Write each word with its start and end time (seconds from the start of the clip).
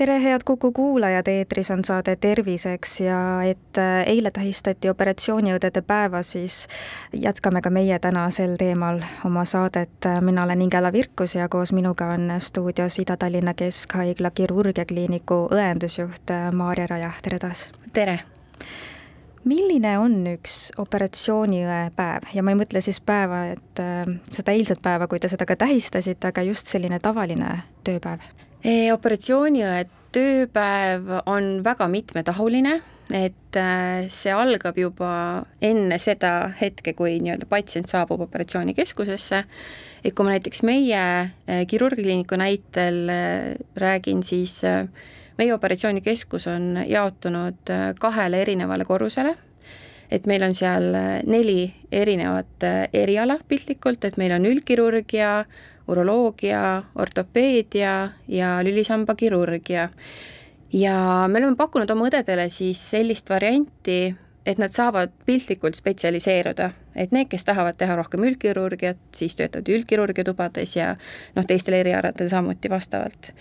tere, 0.00 0.22
head 0.22 0.40
Kuku 0.44 0.72
kuulajad, 0.72 1.26
eetris 1.28 1.70
on 1.70 1.84
saade 1.84 2.16
Terviseks 2.16 3.00
ja 3.00 3.42
et 3.44 3.78
äh, 3.78 4.06
eile 4.08 4.30
tähistati 4.30 4.88
operatsiooniõdede 4.88 5.82
päeva, 5.84 6.22
siis 6.24 6.62
jätkame 7.12 7.60
ka 7.60 7.68
meie 7.70 7.98
täna 8.00 8.22
sel 8.32 8.56
teemal 8.56 9.02
oma 9.28 9.44
saadet. 9.44 10.08
mina 10.24 10.46
olen 10.48 10.62
Ingela 10.62 10.92
Virkus 10.92 11.34
ja 11.34 11.48
koos 11.48 11.72
minuga 11.76 12.08
on 12.14 12.32
stuudios 12.38 12.98
Ida-Tallinna 12.98 13.54
Keskhaigla 13.54 14.30
kirurgiakliiniku 14.30 15.42
õendusjuht 15.52 16.32
äh, 16.32 16.48
Maarja 16.52 16.86
Raja, 16.90 17.12
tere 17.22 17.38
taas! 17.38 17.68
tere! 17.92 18.20
milline 19.44 19.98
on 19.98 20.20
üks 20.32 20.70
operatsiooniõe 20.78 21.90
päev 21.96 22.32
ja 22.32 22.42
ma 22.42 22.56
ei 22.56 22.62
mõtle 22.64 22.80
siis 22.80 23.04
päeva, 23.04 23.50
et 23.52 23.84
äh, 23.84 24.14
seda 24.32 24.56
eilset 24.56 24.80
päeva, 24.82 25.12
kui 25.12 25.20
te 25.20 25.28
seda 25.28 25.44
ka 25.44 25.60
tähistasite, 25.60 26.32
aga 26.32 26.48
just 26.48 26.72
selline 26.72 27.04
tavaline 27.04 27.58
tööpäev 27.84 28.24
operatsiooniõe 28.66 29.84
tööpäev 30.14 31.10
on 31.30 31.60
väga 31.64 31.86
mitmetahuline, 31.90 32.80
et 33.14 33.58
äh, 33.58 34.06
see 34.12 34.32
algab 34.34 34.78
juba 34.78 35.12
enne 35.62 35.98
seda 36.02 36.50
hetke, 36.60 36.94
kui 36.98 37.18
nii-öelda 37.22 37.48
patsient 37.50 37.90
saabub 37.90 38.22
operatsioonikeskusesse, 38.26 39.42
et 40.04 40.14
kui 40.14 40.26
ma 40.26 40.36
näiteks 40.36 40.64
meie 40.66 41.00
äh, 41.00 41.62
kirurgikliiniku 41.70 42.38
näitel 42.40 43.10
äh, 43.10 43.54
räägin, 43.78 44.22
siis 44.26 44.60
meie 45.40 45.54
operatsioonikeskus 45.54 46.46
on 46.50 46.82
jaotunud 46.86 47.70
kahele 48.00 48.42
erinevale 48.44 48.84
korrusele, 48.84 49.34
et 50.10 50.26
meil 50.26 50.42
on 50.44 50.54
seal 50.54 50.90
neli 51.30 51.70
erinevat 51.92 52.66
eriala 52.92 53.38
piltlikult, 53.48 54.04
et 54.04 54.18
meil 54.20 54.34
on 54.36 54.48
üldkirurgia, 54.50 55.44
uroloogia, 55.90 56.82
ortopeedia 56.94 57.94
ja 58.28 58.56
lülisambakirurgia. 58.64 59.88
ja 60.72 60.96
me 61.28 61.38
oleme 61.38 61.56
pakkunud 61.56 61.90
oma 61.90 62.08
õdedele 62.08 62.48
siis 62.48 62.82
sellist 62.90 63.30
varianti, 63.30 64.14
et 64.46 64.58
nad 64.58 64.72
saavad 64.72 65.12
piltlikult 65.26 65.76
spetsialiseeruda, 65.76 66.70
et 66.94 67.12
need, 67.12 67.28
kes 67.30 67.44
tahavad 67.44 67.76
teha 67.78 67.96
rohkem 67.98 68.24
üldkirurgiat, 68.24 69.00
siis 69.14 69.36
töötavad 69.36 69.68
üldkirurgia 69.68 70.24
tubades 70.24 70.76
ja 70.76 70.94
noh, 71.36 71.46
teistel 71.46 71.76
erialadel 71.80 72.30
samuti 72.30 72.70
vastavalt. 72.70 73.32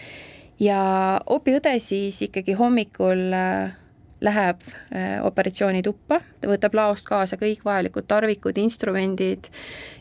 ja 0.59 0.81
opiõde 1.25 1.77
siis 1.79 2.21
ikkagi 2.21 2.53
hommikul 2.59 3.29
äh, 3.33 3.77
läheb 4.21 4.61
äh, 4.67 5.19
operatsioonituppa, 5.23 6.19
ta 6.41 6.49
võtab 6.51 6.75
laost 6.75 7.07
kaasa 7.07 7.37
kõik 7.39 7.63
vajalikud 7.65 8.07
tarvikud, 8.07 8.57
instrumendid 8.59 9.47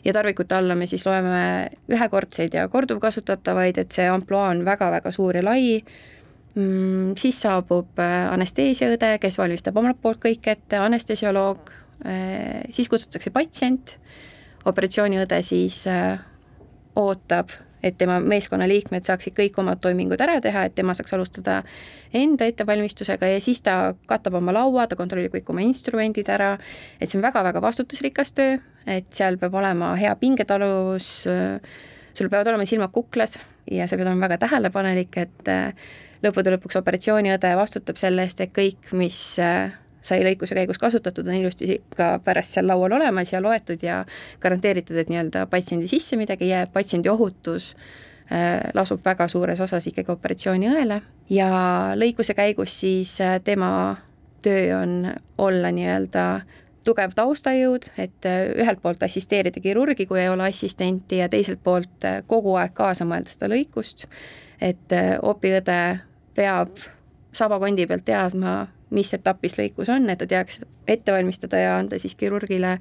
ja 0.03 0.13
tarvikute 0.15 0.57
alla 0.57 0.75
me 0.75 0.87
siis 0.89 1.05
loeme 1.07 1.69
ühekordseid 1.91 2.57
ja 2.57 2.67
korduvkasutatavaid, 2.71 3.79
et 3.79 3.95
see 3.95 4.09
ampluaa 4.11 4.49
on 4.53 4.65
väga-väga 4.67 5.13
suur 5.15 5.39
ja 5.39 5.45
lai. 5.45 5.79
Mm,, 6.55 7.13
siis 7.21 7.39
saabub 7.45 7.99
äh, 8.01 8.25
anesteesiaõde, 8.33 9.15
kes 9.21 9.37
valmistab 9.39 9.77
omalt 9.79 10.01
poolt 10.01 10.19
kõik 10.25 10.49
ette, 10.51 10.81
anestesioloog, 10.81 11.71
äh, 12.03 12.65
siis 12.75 12.91
kutsutakse 12.91 13.31
patsient, 13.31 13.95
operatsiooniõde 14.67 15.39
siis 15.45 15.85
ootab 16.99 17.53
et 17.83 17.97
tema 17.97 18.19
meeskonnaliikmed 18.23 19.07
saaksid 19.07 19.35
kõik 19.37 19.59
omad 19.61 19.81
toimingud 19.83 20.21
ära 20.21 20.39
teha, 20.43 20.65
et 20.67 20.75
tema 20.75 20.95
saaks 20.97 21.13
alustada 21.15 21.61
enda 22.15 22.47
ettevalmistusega 22.49 23.29
ja 23.33 23.41
siis 23.43 23.61
ta 23.65 23.93
katab 24.09 24.39
oma 24.39 24.53
laua, 24.55 24.87
ta 24.87 24.97
kontrollib 24.99 25.33
kõik 25.37 25.51
oma 25.53 25.63
instrumendid 25.65 26.29
ära, 26.31 26.55
et 26.99 27.09
see 27.09 27.19
on 27.19 27.25
väga-väga 27.25 27.61
vastutusrikas 27.63 28.33
töö, 28.37 28.57
et 28.89 29.09
seal 29.15 29.39
peab 29.41 29.55
olema 29.59 29.93
hea 29.99 30.15
pingetaluvus, 30.19 31.09
sul 32.13 32.31
peavad 32.31 32.51
olema 32.51 32.67
silmad 32.67 32.93
kuklas 32.95 33.37
ja 33.71 33.87
sa 33.87 33.97
pead 33.97 34.07
olema 34.07 34.27
väga 34.27 34.39
tähelepanelik, 34.45 35.19
et 35.21 35.53
lõppude 36.23 36.55
lõpuks 36.55 36.79
operatsiooniõde 36.81 37.53
vastutab 37.59 37.99
selle 38.01 38.25
eest, 38.27 38.41
et 38.43 38.55
kõik, 38.55 38.91
mis 38.97 39.21
sai 40.01 40.21
lõikuse 40.23 40.55
käigus 40.55 40.79
kasutatud, 40.79 41.27
on 41.27 41.39
ilusti 41.39 41.79
ka 41.95 42.11
pärast 42.23 42.55
seal 42.55 42.67
laual 42.69 42.95
olemas 42.99 43.33
ja 43.33 43.41
loetud 43.43 43.83
ja 43.83 44.03
garanteeritud, 44.41 44.97
et 44.97 45.09
nii-öelda 45.11 45.45
patsiendi 45.51 45.89
sisse 45.91 46.17
midagi 46.19 46.47
ei 46.47 46.53
jää, 46.53 46.67
patsiendi 46.73 47.11
ohutus 47.11 47.73
äh, 48.31 48.61
lasub 48.73 49.03
väga 49.05 49.27
suures 49.27 49.59
osas 49.59 49.87
ikkagi 49.91 50.11
operatsiooniõele 50.11 51.01
ja 51.33 51.49
lõikuse 51.99 52.35
käigus 52.37 52.79
siis 52.79 53.17
äh, 53.21 53.39
tema 53.43 53.97
töö 54.41 54.79
on 54.79 55.13
olla 55.37 55.71
nii-öelda 55.75 56.25
tugev 56.87 57.11
taustajõud, 57.15 57.89
et 57.99 58.25
äh, 58.25 58.45
ühelt 58.63 58.79
poolt 58.81 59.03
assisteerida 59.03 59.59
kirurgi, 59.61 60.07
kui 60.07 60.21
ei 60.21 60.29
ole 60.31 60.47
assistenti 60.47 61.19
ja 61.19 61.27
teiselt 61.29 61.59
poolt 61.63 62.07
kogu 62.27 62.55
aeg 62.55 62.71
kaasa 62.73 63.05
mõelda 63.05 63.33
seda 63.33 63.51
lõikust, 63.51 64.07
et 64.63 64.95
opiõde 65.21 65.99
peab 66.35 66.79
sabakondi 67.35 67.85
pealt 67.87 68.05
teadma, 68.07 68.67
mis 68.95 69.13
etapis 69.13 69.55
lõikus 69.59 69.89
on, 69.93 70.09
et 70.09 70.19
ta 70.21 70.27
teaks 70.29 70.63
ette 70.89 71.13
valmistada 71.13 71.61
ja 71.61 71.77
anda 71.77 71.99
siis 72.01 72.15
kirurgile 72.17 72.77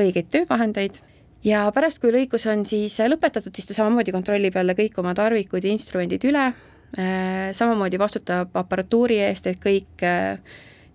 õigeid 0.00 0.30
töövahendeid. 0.32 1.00
Ja 1.46 1.66
pärast, 1.74 2.00
kui 2.02 2.12
lõikus 2.14 2.46
on 2.50 2.64
siis 2.68 2.96
lõpetatud, 3.06 3.54
siis 3.54 3.68
ta 3.68 3.76
samamoodi 3.76 4.14
kontrollib 4.14 4.56
jälle 4.56 4.74
kõik 4.78 4.96
oma 5.00 5.12
tarvikud 5.16 5.64
ja 5.64 5.72
instrumendid 5.72 6.24
üle, 6.26 6.46
äh, 6.98 7.52
samamoodi 7.56 8.00
vastutab 8.02 8.56
aparatuuri 8.56 9.20
eest, 9.28 9.46
et 9.50 9.60
kõik 9.62 10.04
äh, 10.06 10.40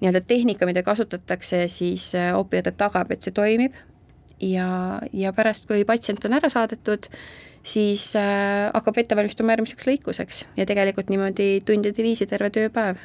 nii-öelda 0.02 0.24
tehnika, 0.28 0.68
mida 0.68 0.84
kasutatakse, 0.84 1.68
siis 1.72 2.10
äh, 2.18 2.34
opiõde 2.38 2.74
tagab, 2.76 3.14
et 3.14 3.24
see 3.24 3.36
toimib. 3.36 3.78
Ja, 4.42 5.00
ja 5.14 5.32
pärast, 5.38 5.68
kui 5.70 5.86
patsient 5.86 6.26
on 6.26 6.34
ära 6.34 6.50
saadetud, 6.50 7.06
siis 7.62 8.08
hakkab 8.18 8.98
ette 8.98 9.14
valmistuma 9.14 9.54
järgmiseks 9.54 9.86
lõikuseks. 9.86 10.40
Ja 10.58 10.66
tegelikult 10.66 11.14
niimoodi 11.14 11.60
tundide 11.62 12.02
viisi 12.02 12.26
terve 12.26 12.50
tööpäev 12.50 12.98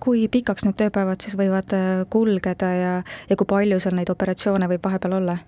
kui 0.00 0.26
pikaks 0.32 0.64
need 0.66 0.78
tööpäevad 0.80 1.22
siis 1.22 1.36
võivad 1.38 1.74
äh, 1.76 2.02
kulgeda 2.10 2.72
ja, 2.74 2.92
ja 3.30 3.36
kui 3.38 3.48
palju 3.48 3.80
seal 3.82 3.96
neid 3.98 4.12
operatsioone 4.12 4.68
võib 4.70 4.84
vahepeal 4.84 5.18
olla? 5.20 5.38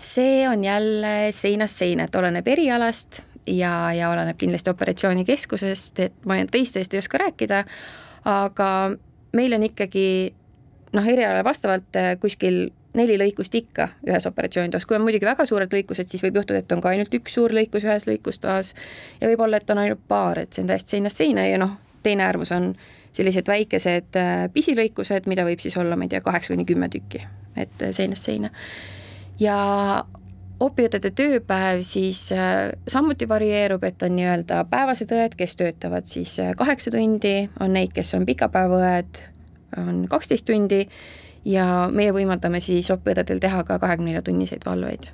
see 0.00 0.48
on 0.48 0.64
jälle 0.64 1.28
seinast 1.36 1.76
seina, 1.76 2.06
et 2.08 2.14
oleneb 2.16 2.46
erialast 2.48 3.20
ja, 3.46 3.92
ja 3.92 4.08
oleneb 4.10 4.38
kindlasti 4.40 4.72
operatsioonikeskusest, 4.72 6.00
et 6.00 6.14
ma 6.24 6.38
teistest 6.50 6.94
ei 6.94 7.02
oska 7.02 7.20
rääkida, 7.20 7.64
aga 8.24 8.68
meil 9.36 9.52
on 9.52 9.66
ikkagi 9.68 10.06
noh, 10.96 11.06
erialale 11.06 11.44
vastavalt 11.44 12.00
äh, 12.00 12.14
kuskil 12.20 12.70
neli 12.96 13.16
lõikust 13.20 13.54
ikka 13.54 13.88
ühes 14.08 14.26
operatsioonitoas, 14.26 14.86
kui 14.86 14.96
on 14.96 15.04
muidugi 15.04 15.28
väga 15.28 15.46
suured 15.46 15.72
lõikused, 15.74 16.08
siis 16.10 16.24
võib 16.24 16.40
juhtuda, 16.40 16.62
et 16.62 16.72
on 16.74 16.82
ka 16.82 16.90
ainult 16.90 17.14
üks 17.14 17.36
suur 17.36 17.54
lõikus 17.54 17.86
ühes 17.86 18.08
lõikustoas 18.08 18.72
ja 19.20 19.30
võib-olla, 19.30 19.60
et 19.60 19.70
on 19.70 19.82
ainult 19.84 20.02
paar, 20.08 20.40
et 20.42 20.52
see 20.52 20.64
on 20.64 20.72
täiesti 20.72 20.96
seinast 20.96 21.22
seina 21.22 21.46
ja 21.46 21.60
noh, 21.60 21.76
teine 22.02 22.26
äärmus 22.26 22.50
on 22.56 22.72
sellised 23.16 23.48
väikesed 23.48 24.16
äh, 24.18 24.46
pisilõikused, 24.54 25.28
mida 25.30 25.44
võib 25.46 25.62
siis 25.62 25.76
olla, 25.80 25.98
ma 25.98 26.06
ei 26.06 26.14
tea, 26.14 26.22
kaheksa 26.24 26.54
kuni 26.54 26.66
kümme 26.68 26.90
tükki, 26.92 27.22
et 27.58 27.82
äh, 27.82 27.92
seinast 27.96 28.28
seina. 28.28 28.50
ja 29.40 29.56
opiõdede 30.60 31.10
tööpäev 31.16 31.82
siis 31.86 32.26
äh, 32.36 32.70
samuti 32.88 33.28
varieerub, 33.28 33.84
et 33.84 34.02
on 34.02 34.14
nii-öelda 34.16 34.64
päevased 34.70 35.12
õed, 35.16 35.36
kes 35.38 35.56
töötavad 35.56 36.10
siis 36.10 36.36
kaheksa 36.56 36.92
tundi, 36.94 37.48
on 37.60 37.74
neid, 37.74 37.94
kes 37.96 38.14
on 38.18 38.26
pikapäevaõed, 38.28 39.24
on 39.80 40.04
kaksteist 40.10 40.46
tundi 40.46 40.84
ja 41.44 41.88
meie 41.92 42.12
võimaldame 42.12 42.60
siis 42.60 42.90
opiõdedel 42.92 43.40
teha 43.40 43.64
ka 43.64 43.78
kahekümne 43.78 44.12
nelja 44.12 44.26
tunniseid 44.26 44.66
valveid 44.66 45.10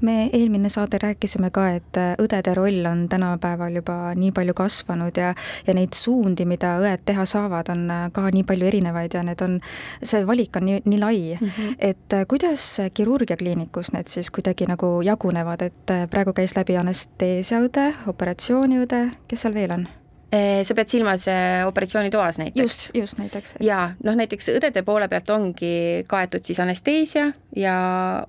me 0.00 0.30
eelmine 0.32 0.68
saade 0.68 0.98
rääkisime 1.02 1.50
ka, 1.50 1.66
et 1.78 1.98
äh, 2.00 2.14
õdede 2.22 2.54
roll 2.56 2.86
on 2.88 3.06
tänapäeval 3.08 3.74
juba 3.80 4.14
nii 4.16 4.32
palju 4.36 4.54
kasvanud 4.54 5.16
ja, 5.16 5.34
ja 5.66 5.74
neid 5.76 5.96
suundi, 5.96 6.46
mida 6.48 6.76
õed 6.82 7.04
teha 7.06 7.24
saavad, 7.28 7.70
on 7.72 7.86
äh, 7.90 8.06
ka 8.12 8.26
nii 8.32 8.44
palju 8.48 8.70
erinevaid 8.70 9.14
ja 9.14 9.24
need 9.26 9.44
on, 9.44 9.58
see 10.02 10.24
valik 10.26 10.56
on 10.60 10.68
nii, 10.70 10.82
nii 10.84 11.00
lai 11.00 11.20
mm, 11.36 11.46
-hmm. 11.46 11.78
et 11.78 12.18
äh, 12.18 12.26
kuidas 12.28 12.66
kirurgiakliinikus 12.94 13.92
need 13.92 14.08
siis 14.08 14.30
kuidagi 14.30 14.66
nagu 14.70 15.00
jagunevad, 15.04 15.62
et 15.62 15.96
praegu 16.10 16.32
käis 16.32 16.56
läbi 16.56 16.76
anesteesiaõde, 16.76 17.92
operatsiooniõde, 18.06 19.08
kes 19.28 19.46
seal 19.46 19.54
veel 19.54 19.78
on? 19.78 19.88
Eh, 20.30 20.62
sa 20.62 20.76
pead 20.78 20.86
silmas 20.86 21.24
eh, 21.26 21.64
operatsioonitoas 21.66 22.36
näiteks? 22.38 22.60
just, 22.62 22.90
just 22.94 23.18
näiteks. 23.18 23.56
jaa, 23.66 23.88
noh 24.06 24.14
näiteks 24.14 24.46
õdede 24.52 24.84
poole 24.86 25.08
pealt 25.10 25.30
ongi 25.34 26.04
kaetud 26.06 26.44
siis 26.46 26.60
anesteesia 26.62 27.32
ja 27.58 27.72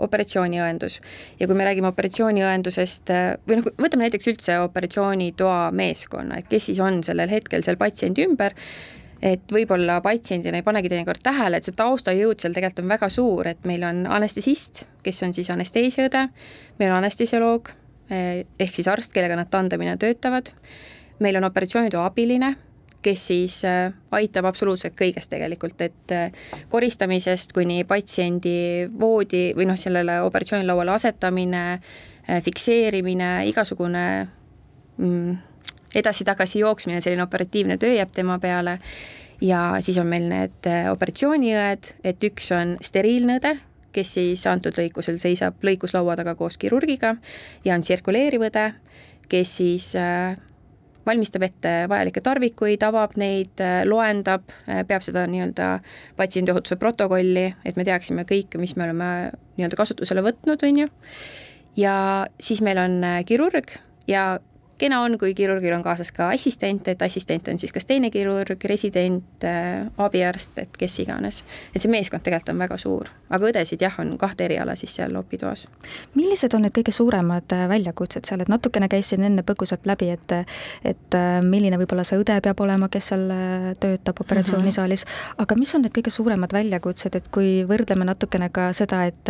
operatsiooniõendus. 0.02 0.96
ja 1.38 1.46
kui 1.46 1.58
me 1.60 1.68
räägime 1.68 1.92
operatsiooniõendusest 1.92 3.12
eh, 3.14 3.28
või 3.46 3.60
noh, 3.60 3.68
võtame 3.78 4.08
näiteks 4.08 4.32
üldse 4.32 4.56
operatsioonitoa 4.64 5.60
meeskonna, 5.78 6.40
et 6.42 6.48
kes 6.50 6.72
siis 6.72 6.80
on 6.82 7.04
sellel 7.06 7.30
hetkel 7.30 7.62
seal 7.68 7.78
patsiendi 7.78 8.26
ümber, 8.26 8.56
et 9.22 9.54
võib-olla 9.54 10.00
patsiendina 10.02 10.58
ei 10.58 10.66
panegi 10.66 10.90
teinekord 10.90 11.22
tähele, 11.22 11.60
et 11.62 11.70
see 11.70 11.78
taustajõud 11.78 12.42
seal 12.42 12.56
tegelikult 12.56 12.82
on 12.82 12.96
väga 12.96 13.12
suur, 13.14 13.52
et 13.52 13.70
meil 13.70 13.86
on 13.86 14.08
anestesist, 14.10 14.88
kes 15.06 15.22
on 15.28 15.38
siis 15.38 15.54
anesteesiaõde, 15.54 16.26
meil 16.82 16.96
on 16.96 16.98
anestesioloog, 17.04 17.70
ehk 18.10 18.74
siis 18.74 18.90
arst, 18.90 19.14
kellega 19.14 19.38
nad 19.38 19.54
tandemina 19.54 19.94
töötavad, 20.02 20.50
meil 21.22 21.38
on 21.40 21.48
operatsioonitöö 21.48 22.02
abiline, 22.04 22.56
kes 23.02 23.28
siis 23.28 23.62
aitab 24.12 24.46
absoluutselt 24.50 24.94
kõigest 24.98 25.32
tegelikult, 25.32 25.80
et 25.82 26.14
koristamisest 26.70 27.54
kuni 27.54 27.84
patsiendi 27.90 28.90
voodi 29.00 29.52
või 29.58 29.66
noh, 29.70 29.80
sellele 29.80 30.20
operatsioonilauale 30.28 30.94
asetamine, 30.94 31.64
fikseerimine, 32.46 33.32
igasugune 33.50 34.06
mm, 34.98 35.40
edasi-tagasi 35.96 36.62
jooksmine, 36.62 37.02
selline 37.02 37.26
operatiivne 37.26 37.78
töö 37.82 37.96
jääb 37.96 38.14
tema 38.16 38.38
peale. 38.40 38.78
Ja 39.42 39.82
siis 39.82 39.98
on 39.98 40.06
meil 40.06 40.28
need 40.30 40.70
operatsiooniõed, 40.92 41.94
et 42.06 42.24
üks 42.30 42.52
on 42.54 42.76
steriilne 42.86 43.40
õde, 43.40 43.56
kes 43.92 44.14
siis 44.20 44.46
antud 44.48 44.78
lõikusel 44.78 45.18
seisab 45.22 45.66
lõikuslaua 45.66 46.16
taga 46.20 46.36
koos 46.40 46.60
kirurgiga 46.62 47.16
ja 47.66 47.76
on 47.76 47.82
tsirkuleeriv 47.82 48.46
õde, 48.48 48.68
kes 49.32 49.56
siis 49.58 49.90
äh, 50.00 50.38
valmistab 51.06 51.46
ette 51.48 51.74
vajalikke 51.92 52.24
tarvikuid, 52.26 52.84
avab 52.86 53.16
neid, 53.20 53.54
äh, 53.64 53.82
loendab, 53.88 54.50
äh, 54.68 54.84
peab 54.88 55.06
seda 55.06 55.26
nii-öelda 55.30 55.72
patsiendiohutuse 56.20 56.78
protokolli, 56.82 57.48
et 57.66 57.80
me 57.80 57.86
teaksime 57.88 58.26
kõike, 58.30 58.62
mis 58.62 58.76
me 58.78 58.88
oleme 58.90 59.10
nii-öelda 59.58 59.80
kasutusele 59.80 60.24
võtnud, 60.26 60.68
on 60.68 60.84
ju, 60.84 60.92
ja 61.80 61.96
siis 62.40 62.62
meil 62.66 62.82
on 62.82 63.02
kirurg 63.26 63.76
ja 64.10 64.40
kena 64.82 65.02
on, 65.06 65.18
kui 65.22 65.34
kirurgil 65.38 65.74
on 65.76 65.84
kaasas 65.86 66.12
ka 66.16 66.32
assistent, 66.34 66.88
et 66.92 67.02
assistent 67.06 67.52
on 67.52 67.60
siis 67.62 67.74
kas 67.74 67.86
teine 67.90 68.10
kirurg, 68.14 68.66
resident 68.70 69.46
äh,, 69.48 69.86
abiarst, 70.02 70.58
et 70.64 70.78
kes 70.80 71.00
iganes. 71.04 71.42
et 71.76 71.82
see 71.82 71.92
meeskond 71.92 72.24
tegelikult 72.26 72.54
on 72.54 72.64
väga 72.64 72.78
suur, 72.82 73.12
aga 73.30 73.50
õdesid 73.52 73.84
jah, 73.84 74.00
on 74.02 74.16
kahte 74.22 74.46
eriala 74.48 74.76
siis 74.80 74.96
seal 74.98 75.16
opitoas. 75.20 75.68
millised 76.18 76.56
on 76.58 76.66
need 76.66 76.76
kõige 76.76 76.94
suuremad 76.96 77.56
äh, 77.56 77.68
väljakutsed 77.72 78.30
seal, 78.30 78.44
et 78.44 78.52
natukene 78.52 78.90
käisin 78.92 79.26
enne 79.28 79.46
põgusalt 79.48 79.86
läbi, 79.90 80.12
et 80.16 80.36
et 80.88 81.18
äh, 81.18 81.40
milline 81.46 81.78
võib-olla 81.82 82.06
see 82.08 82.20
õde 82.22 82.40
peab 82.44 82.62
olema, 82.66 82.90
kes 82.92 83.12
seal 83.12 83.28
töötab 83.82 84.22
operatsioonisaalis 84.24 85.06
mm, 85.06 85.12
-hmm. 85.12 85.44
aga 85.46 85.60
mis 85.60 85.76
on 85.76 85.86
need 85.86 85.96
kõige 85.98 86.14
suuremad 86.14 86.54
väljakutsed, 86.54 87.16
et 87.16 87.28
kui 87.28 87.62
võrdleme 87.68 88.08
natukene 88.08 88.50
ka 88.50 88.72
seda, 88.74 89.04
et 89.06 89.30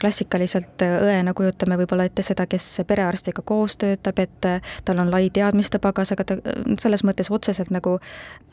klassikaliselt 0.00 0.82
õena 0.82 1.34
kujutame 1.34 1.78
võib-olla 1.80 2.06
ette 2.08 2.22
seda, 2.22 2.46
kes 2.46 2.82
perearstiga 2.86 3.42
koos 3.44 3.76
töötab, 3.80 4.18
et 4.18 4.46
tal 4.84 4.98
on 5.02 5.10
lai 5.10 5.30
teadmistepagas, 5.30 6.12
aga 6.12 6.24
ta 6.24 6.38
selles 6.78 7.04
mõttes 7.06 7.30
otseselt 7.30 7.70
nagu 7.74 7.98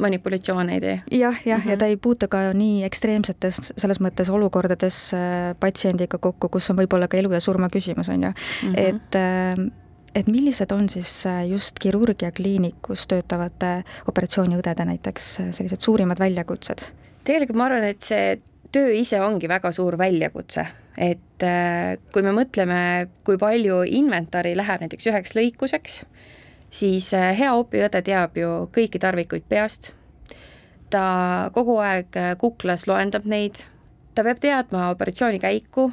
manipulatsioone 0.04 0.78
ei 0.78 0.82
tee. 0.82 1.00
jah, 1.12 1.40
jah 1.46 1.60
mm, 1.60 1.64
-hmm. 1.64 1.70
ja 1.70 1.78
ta 1.78 1.86
ei 1.86 1.98
puutu 1.98 2.28
ka 2.28 2.54
nii 2.54 2.84
ekstreemsetes 2.84 3.74
selles 3.78 4.00
mõttes 4.00 4.30
olukordades 4.30 5.14
äh, 5.14 5.56
patsiendiga 5.60 6.18
kokku, 6.18 6.50
kus 6.50 6.70
on 6.72 6.78
võib-olla 6.78 7.08
ka 7.08 7.18
elu 7.18 7.32
ja 7.32 7.40
surma 7.40 7.70
küsimus, 7.70 8.10
on 8.10 8.24
ju 8.24 8.30
mm, 8.30 8.74
-hmm. 8.74 8.80
et 8.80 9.16
äh, 9.16 9.72
et 10.16 10.28
millised 10.28 10.72
on 10.72 10.90
siis 10.90 11.26
äh, 11.26 11.48
just 11.50 11.80
kirurgiakliinikus 11.80 13.08
töötavate 13.08 13.84
operatsiooniõdede 14.08 14.86
näiteks 14.86 15.34
sellised 15.52 15.80
suurimad 15.80 16.20
väljakutsed? 16.20 16.92
tegelikult 17.24 17.58
ma 17.58 17.66
arvan, 17.66 17.84
et 17.84 18.02
see 18.02 18.40
töö 18.72 18.92
ise 18.96 19.20
ongi 19.22 19.50
väga 19.50 19.72
suur 19.76 19.98
väljakutse, 20.00 20.66
et 20.98 21.46
äh, 21.46 21.98
kui 22.14 22.24
me 22.26 22.34
mõtleme, 22.36 22.80
kui 23.28 23.40
palju 23.42 23.84
inventari 24.00 24.56
läheb 24.58 24.84
näiteks 24.84 25.10
üheks 25.12 25.36
lõikuseks, 25.38 26.02
siis 26.70 27.12
äh, 27.18 27.32
hea 27.38 27.54
opiõde 27.58 28.02
teab 28.06 28.38
ju 28.38 28.52
kõiki 28.76 29.02
tarvikuid 29.02 29.48
peast, 29.50 29.92
ta 30.94 31.50
kogu 31.56 31.80
aeg 31.84 32.20
äh, 32.20 32.34
kuklas 32.40 32.88
loendab 32.90 33.28
neid, 33.30 33.64
ta 34.16 34.26
peab 34.28 34.42
teadma 34.44 34.90
operatsiooni 34.96 35.40
käiku, 35.44 35.90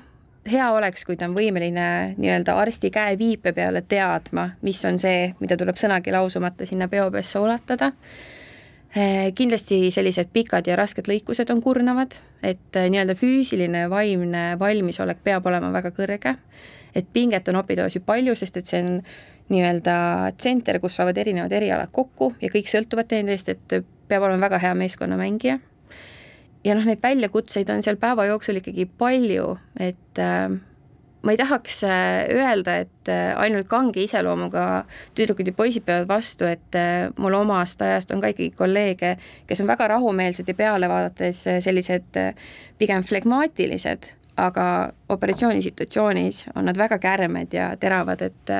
hea 0.50 0.70
oleks, 0.76 1.06
kui 1.08 1.16
ta 1.16 1.28
on 1.28 1.36
võimeline 1.36 2.14
nii-öelda 2.20 2.56
arsti 2.60 2.90
käeviipe 2.92 3.54
peale 3.56 3.84
teadma, 3.88 4.50
mis 4.62 4.82
on 4.84 4.98
see, 5.00 5.30
mida 5.40 5.56
tuleb 5.60 5.78
sõnagi 5.80 6.12
lausumata 6.12 6.66
sinna 6.68 6.88
peopessa 6.92 7.40
ulatada 7.40 7.94
kindlasti 9.34 9.90
sellised 9.90 10.30
pikad 10.32 10.68
ja 10.70 10.76
rasked 10.78 11.08
lõikused 11.10 11.50
on 11.50 11.60
kurnavad, 11.62 12.14
et 12.46 12.78
eh, 12.78 12.88
nii-öelda 12.92 13.16
füüsiline 13.18 13.88
vaimne 13.90 14.44
valmisolek 14.60 15.24
peab 15.26 15.46
olema 15.50 15.72
väga 15.74 15.90
kõrge, 15.96 16.36
et 16.94 17.08
pinget 17.12 17.48
on 17.50 17.58
opitoos 17.58 17.96
ju 17.98 18.04
palju, 18.06 18.36
sest 18.38 18.60
et 18.60 18.70
see 18.70 18.82
on 18.84 19.00
nii-öelda 19.50 19.96
tsenter, 20.38 20.78
kus 20.80 20.94
saavad 21.00 21.18
erinevad 21.18 21.52
erialad 21.52 21.90
kokku 21.92 22.32
ja 22.40 22.52
kõik 22.52 22.70
sõltuvad 22.70 23.10
teineteist, 23.10 23.50
et 23.50 23.88
peab 24.08 24.28
olema 24.28 24.46
väga 24.46 24.62
hea 24.62 24.74
meeskonnamängija. 24.78 25.58
ja 26.64 26.74
noh, 26.78 26.86
neid 26.86 27.02
väljakutseid 27.02 27.70
on 27.74 27.82
seal 27.82 27.98
päeva 28.00 28.28
jooksul 28.30 28.62
ikkagi 28.62 28.86
palju, 28.86 29.56
et 29.74 30.22
äh, 30.22 30.54
ma 31.24 31.32
ei 31.32 31.38
tahaks 31.40 31.84
äh, 31.84 32.26
öelda, 32.30 32.76
et 32.84 33.08
äh, 33.08 33.32
ainult 33.40 33.68
kange 33.68 34.02
iseloomuga 34.04 34.84
tüdrukud 35.16 35.48
ja 35.48 35.54
poisid 35.56 35.86
peavad 35.86 36.08
vastu, 36.08 36.48
et 36.48 36.76
äh, 36.78 37.08
mul 37.18 37.36
omast 37.38 37.82
ajast 37.82 38.12
on 38.14 38.20
ka 38.22 38.32
ikkagi 38.34 38.50
kolleege, 38.58 39.14
kes 39.48 39.64
on 39.64 39.70
väga 39.72 39.88
rahumeelsed 39.96 40.48
ja 40.48 40.56
peale 40.58 40.90
vaadates 40.90 41.44
sellised 41.64 42.20
pigem 42.78 43.06
flegmaatilised, 43.06 44.12
aga 44.36 44.66
operatsioonisituatsioonis 45.14 46.44
on 46.54 46.68
nad 46.68 46.78
väga 46.78 46.98
kärmed 46.98 47.56
ja 47.56 47.72
teravad, 47.80 48.22
et 48.22 48.58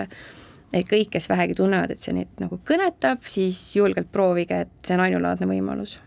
et 0.74 0.88
kõik, 0.90 1.12
kes 1.12 1.28
vähegi 1.30 1.54
tunnevad, 1.54 1.92
et 1.94 2.02
see 2.02 2.16
neid 2.16 2.40
nagu 2.42 2.56
kõnetab, 2.66 3.22
siis 3.30 3.60
julgelt 3.76 4.08
proovige, 4.12 4.64
et 4.64 4.72
see 4.82 4.96
on 4.96 5.04
ainulaadne 5.04 5.46
võimalus 5.46 6.00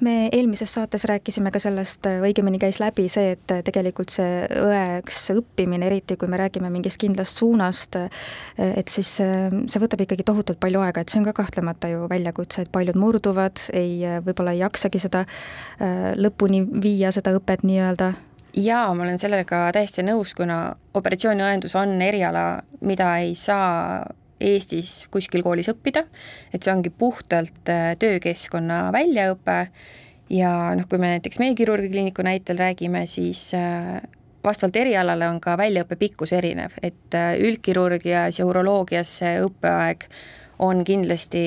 me 0.00 0.28
eelmises 0.32 0.72
saates 0.74 1.04
rääkisime 1.08 1.50
ka 1.54 1.60
sellest, 1.62 2.06
õigemini 2.06 2.58
käis 2.62 2.80
läbi 2.82 3.06
see, 3.12 3.34
et 3.36 3.54
tegelikult 3.66 4.12
see 4.14 4.42
õeks 4.60 5.20
õppimine, 5.36 5.86
eriti 5.86 6.16
kui 6.20 6.30
me 6.30 6.40
räägime 6.40 6.70
mingist 6.72 6.98
kindlast 7.02 7.38
suunast, 7.40 7.98
et 8.58 8.90
siis 8.92 9.14
see 9.20 9.82
võtab 9.82 10.04
ikkagi 10.04 10.26
tohutult 10.26 10.60
palju 10.62 10.82
aega, 10.84 11.04
et 11.04 11.12
see 11.12 11.20
on 11.22 11.28
ka 11.28 11.36
kahtlemata 11.36 11.90
ju 11.92 12.08
väljakutse, 12.10 12.64
et 12.64 12.72
paljud 12.74 12.98
murduvad, 12.98 13.68
ei, 13.72 14.02
võib-olla 14.26 14.56
ei 14.56 14.64
jaksagi 14.64 15.02
seda 15.06 15.24
lõpuni 16.18 16.64
viia, 16.82 17.12
seda 17.14 17.34
õpet 17.38 17.66
nii-öelda. 17.66 18.14
Jaa, 18.54 18.92
ma 18.94 19.02
olen 19.02 19.18
sellega 19.18 19.66
täiesti 19.74 20.04
nõus, 20.06 20.34
kuna 20.38 20.76
operatsiooniõendus 20.94 21.74
on 21.78 21.96
eriala, 22.02 22.62
mida 22.86 23.08
ei 23.22 23.34
saa 23.34 24.04
Eestis 24.44 25.04
kuskil 25.12 25.44
koolis 25.44 25.70
õppida, 25.72 26.04
et 26.52 26.62
see 26.62 26.72
ongi 26.72 26.92
puhtalt 26.92 27.70
äh, 27.72 27.94
töökeskkonna 28.00 28.88
väljaõpe. 28.94 29.68
Ja 30.32 30.50
noh, 30.76 30.88
kui 30.88 30.98
me 31.00 31.14
näiteks 31.14 31.40
meie 31.40 31.54
kirurgikliiniku 31.56 32.24
näitel 32.24 32.58
räägime, 32.60 33.04
siis 33.10 33.50
äh, 33.56 34.00
vastavalt 34.44 34.76
erialale 34.80 35.28
on 35.28 35.40
ka 35.40 35.56
väljaõppe 35.60 35.98
pikkus 36.00 36.32
erinev, 36.36 36.76
et 36.82 37.16
äh, 37.16 37.34
üldkirurgias 37.40 38.40
ja 38.40 38.48
uroloogias 38.48 39.18
see 39.20 39.36
õppeaeg 39.44 40.08
on 40.64 40.84
kindlasti 40.86 41.44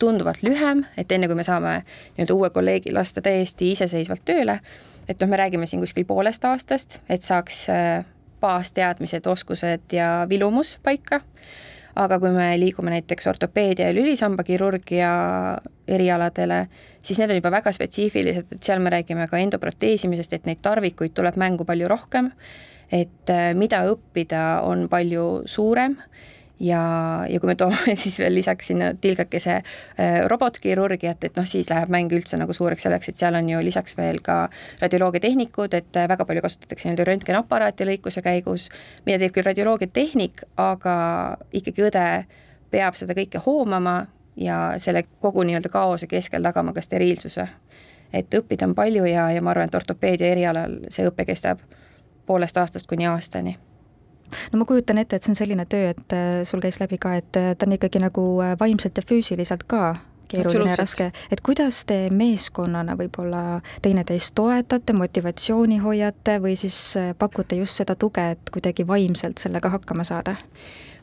tunduvalt 0.00 0.42
lühem, 0.42 0.84
et 0.98 1.10
enne 1.12 1.28
kui 1.28 1.36
me 1.36 1.44
saame 1.44 1.80
nii-öelda 2.16 2.34
uue 2.34 2.50
kolleegi 2.54 2.94
lasta 2.94 3.22
täiesti 3.22 3.74
iseseisvalt 3.74 4.24
tööle, 4.24 4.60
et 5.08 5.20
noh, 5.20 5.28
me 5.28 5.38
räägime 5.38 5.68
siin 5.68 5.82
kuskil 5.82 6.06
poolest 6.08 6.46
aastast, 6.48 7.02
et 7.10 7.26
saaks 7.26 7.66
baasteadmised, 8.40 9.26
oskused 9.28 9.92
ja 9.92 10.24
vilumus 10.30 10.78
paika 10.82 11.20
aga 11.96 12.18
kui 12.22 12.30
me 12.34 12.48
liigume 12.60 12.92
näiteks 12.94 13.26
ortopeedia 13.26 13.88
ja 13.90 13.94
lülisambakirurgia 13.96 15.10
erialadele, 15.90 16.64
siis 17.02 17.18
need 17.18 17.32
on 17.32 17.40
juba 17.40 17.52
väga 17.56 17.72
spetsiifilised, 17.74 18.52
et 18.54 18.62
seal 18.62 18.82
me 18.82 18.92
räägime 18.94 19.26
ka 19.30 19.40
endoproteesimisest, 19.42 20.36
et 20.36 20.46
neid 20.46 20.62
tarvikuid 20.62 21.14
tuleb 21.16 21.38
mängu 21.40 21.66
palju 21.68 21.88
rohkem, 21.90 22.30
et 22.90 23.32
äh, 23.32 23.50
mida 23.58 23.82
õppida, 23.90 24.60
on 24.66 24.88
palju 24.90 25.42
suurem 25.50 25.98
ja, 26.60 26.80
ja 27.28 27.40
kui 27.40 27.48
me 27.48 27.54
toome 27.56 27.94
siis 28.02 28.18
veel 28.18 28.34
lisaks 28.34 28.70
sinna 28.70 28.92
tilgakese 29.00 29.56
äh, 29.56 30.20
robotkirurgiat, 30.28 31.24
et 31.24 31.38
noh, 31.38 31.46
siis 31.48 31.70
läheb 31.70 31.92
mäng 31.92 32.12
üldse 32.12 32.38
nagu 32.40 32.54
suureks 32.56 32.84
selleks, 32.86 33.10
et 33.10 33.20
seal 33.20 33.34
on 33.38 33.48
ju 33.48 33.62
lisaks 33.64 33.96
veel 33.98 34.20
ka 34.24 34.42
radioloogiatehnikud, 34.82 35.74
et 35.74 35.96
äh, 35.96 36.08
väga 36.10 36.26
palju 36.28 36.44
kasutatakse 36.44 36.88
nii-öelda 36.88 37.08
röntgenaparaati 37.08 37.88
lõikuse 37.88 38.22
käigus, 38.24 38.68
mida 39.06 39.18
teeb 39.22 39.34
küll 39.36 39.48
radioloogiatehnik, 39.48 40.44
aga 40.60 40.96
ikkagi 41.56 41.88
õde 41.88 42.06
peab 42.70 42.98
seda 42.98 43.16
kõike 43.18 43.42
hoomama 43.46 44.04
ja 44.40 44.60
selle 44.78 45.04
kogu 45.20 45.42
nii-öelda 45.46 45.72
kaose 45.72 46.06
keskel 46.06 46.44
tagama 46.44 46.76
ka 46.76 46.84
steriilsuse. 46.84 47.48
et 48.12 48.34
õppida 48.34 48.66
on 48.66 48.74
palju 48.74 49.04
ja, 49.06 49.30
ja 49.30 49.42
ma 49.42 49.50
arvan, 49.50 49.68
et 49.70 49.74
ortopeedia 49.74 50.32
erialal 50.34 50.80
see 50.90 51.06
õpe 51.06 51.24
kestab 51.24 51.60
poolest 52.26 52.56
aastast 52.58 52.86
kuni 52.90 53.06
aastani 53.06 53.56
no 54.52 54.58
ma 54.58 54.66
kujutan 54.66 54.98
ette, 54.98 55.16
et 55.16 55.24
see 55.24 55.32
on 55.32 55.38
selline 55.38 55.66
töö, 55.70 55.90
et 55.94 56.14
äh, 56.16 56.28
sul 56.48 56.62
käis 56.62 56.80
läbi 56.82 56.98
ka, 57.00 57.14
et 57.20 57.38
äh, 57.38 57.52
ta 57.56 57.68
on 57.68 57.76
ikkagi 57.76 58.02
nagu 58.02 58.24
äh, 58.44 58.54
vaimselt 58.60 58.98
ja 58.98 59.04
füüsiliselt 59.06 59.66
ka 59.70 59.94
keeruline 60.30 60.70
ja 60.70 60.78
raske, 60.78 61.08
et 61.34 61.40
kuidas 61.42 61.82
te 61.90 62.04
meeskonnana 62.14 62.94
võib-olla 62.98 63.60
teineteist 63.82 64.34
toetate, 64.38 64.94
motivatsiooni 64.94 65.80
hoiate 65.82 66.36
või 66.42 66.54
siis 66.58 66.76
pakute 67.18 67.58
just 67.58 67.80
seda 67.80 67.96
tuge, 67.98 68.28
et 68.36 68.52
kuidagi 68.54 68.86
vaimselt 68.86 69.42
sellega 69.42 69.72
hakkama 69.74 70.06
saada? 70.06 70.36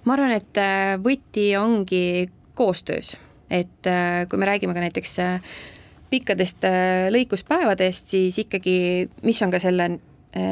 ma 0.07 0.15
arvan, 0.15 0.31
et 0.31 0.61
võti 1.03 1.49
ongi 1.59 2.29
koostöös, 2.55 3.17
et 3.51 3.89
kui 4.31 4.39
me 4.39 4.47
räägime 4.47 4.71
ka 4.71 4.85
näiteks 4.85 5.17
pikkadest 6.07 6.63
lõikuspäevadest, 7.11 8.07
siis 8.15 8.39
ikkagi, 8.45 8.77
mis 9.27 9.43
on 9.43 9.51
ka 9.51 9.59
selle 9.59 9.97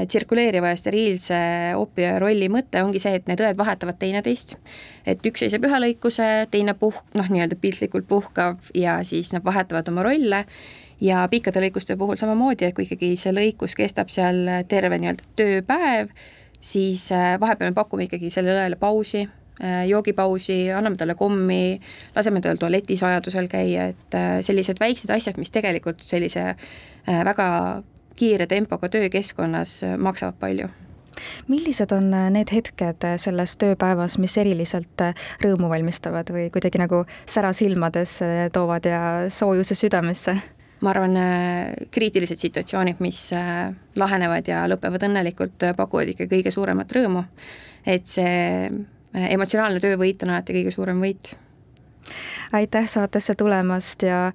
tsirkuleeriva 0.08 0.72
ja 0.72 0.77
steriilse 0.80 1.38
opioja 1.77 2.20
rolli 2.22 2.48
mõte 2.51 2.82
ongi 2.84 3.01
see, 3.01 3.18
et 3.20 3.27
need 3.30 3.42
õed 3.44 3.58
vahetavad 3.60 4.00
teineteist. 4.01 4.56
et 5.06 5.22
üks 5.25 5.44
seisab 5.44 5.65
ühe 5.68 5.82
lõikuse, 5.84 6.48
teine 6.51 6.74
puh-, 6.80 7.04
noh, 7.13 7.30
nii-öelda 7.30 7.58
piltlikult 7.62 8.08
puhkab 8.08 8.72
ja 8.74 8.98
siis 9.04 9.34
nad 9.36 9.46
vahetavad 9.46 9.89
oma 9.92 10.06
rolle 10.06 10.46
ja 11.01 11.25
pikkade 11.32 11.62
lõikuste 11.63 11.98
puhul 12.00 12.20
samamoodi, 12.20 12.70
et 12.70 12.75
kui 12.75 12.88
ikkagi 12.88 13.13
see 13.20 13.34
lõikus 13.36 13.75
kestab 13.77 14.12
seal 14.13 14.46
terve 14.72 15.00
nii-öelda 15.01 15.32
tööpäev, 15.39 16.13
siis 16.62 17.10
äh, 17.13 17.36
vahepeal 17.42 17.74
me 17.74 17.77
pakume 17.77 18.08
ikkagi 18.08 18.32
sellele 18.34 18.63
õele 18.63 18.80
pausi, 18.80 19.25
äh, 19.62 19.84
joogipausi, 19.92 20.62
anname 20.74 20.98
talle 21.00 21.18
kommi, 21.20 21.80
laseme 22.15 22.42
tal 22.42 22.62
tualetis 22.62 23.04
vajadusel 23.06 23.50
käia, 23.51 23.89
et 23.94 24.22
sellised 24.46 24.80
väiksed 24.82 25.12
asjad, 25.13 25.38
mis 25.42 25.54
tegelikult 25.54 26.01
sellise 26.06 26.54
väga 27.06 27.50
kiire 28.15 28.48
tempoga 28.48 28.89
töökeskkonnas 28.89 29.84
äh, 29.84 29.98
maksavad 29.98 30.39
palju 30.39 30.69
millised 31.48 31.91
on 31.95 32.13
äh, 32.13 32.29
need 32.31 32.51
hetked 32.51 33.05
äh, 33.07 33.15
selles 33.22 33.55
tööpäevas, 33.62 34.17
mis 34.19 34.36
eriliselt 34.38 35.03
rõõmu 35.43 35.69
valmistavad 35.72 36.31
või 36.36 36.50
kuidagi 36.53 36.81
nagu 36.81 37.05
sära 37.25 37.53
silmades 37.55 38.19
toovad 38.53 38.91
ja 38.91 39.01
soojuse 39.29 39.75
südamesse? 39.75 40.38
ma 40.84 40.91
arvan, 40.91 41.15
kriitilised 41.89 42.38
situatsioonid, 42.38 43.00
mis 43.01 43.19
lahenevad 43.98 44.45
ja 44.45 44.65
lõpevad 44.69 45.05
õnnelikult, 45.07 45.63
pakuvad 45.74 46.12
ikka 46.12 46.27
kõige 46.29 46.51
suuremat 46.53 46.91
rõõmu. 46.93 47.24
et 47.88 48.05
see 48.05 48.69
emotsionaalne 49.15 49.79
töövõit 49.81 50.22
on 50.27 50.36
alati 50.36 50.53
kõige 50.60 50.75
suurem 50.75 51.00
võit. 51.01 51.31
aitäh 52.53 52.86
saatesse 52.91 53.34
tulemast 53.39 54.03
ja 54.03 54.34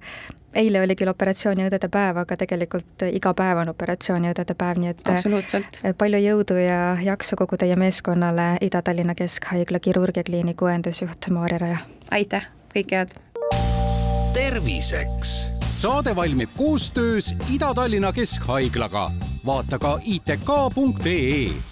eile 0.55 0.81
oli 0.81 0.95
küll 0.99 1.11
operatsiooniõdede 1.11 1.89
päev, 1.91 2.21
aga 2.23 2.37
tegelikult 2.37 3.05
iga 3.11 3.33
päev 3.37 3.63
on 3.63 3.71
operatsiooniõdede 3.73 4.55
päev, 4.57 4.81
nii 4.83 4.93
et 4.93 5.11
absoluutselt. 5.13 5.81
palju 5.97 6.21
jõudu 6.25 6.59
ja 6.59 6.81
jaksu 7.03 7.39
kogu 7.39 7.59
teie 7.61 7.75
meeskonnale, 7.79 8.55
Ida-Tallinna 8.61 9.15
Keskhaigla 9.15 9.79
kirurgiakliiniku 9.79 10.69
õendusjuht 10.71 11.31
Maarja 11.31 11.61
Raja. 11.63 11.81
aitäh, 12.11 12.47
kõike 12.75 13.01
head! 13.01 13.17
terviseks! 14.33 15.35
saade 15.71 16.15
valmib 16.15 16.49
koostöös 16.57 17.33
Ida-Tallinna 17.53 18.13
Keskhaiglaga. 18.13 19.11
vaata 19.45 19.79
ka 19.79 19.99
itk.ee 20.03 21.70